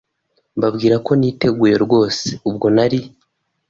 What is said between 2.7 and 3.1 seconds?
nari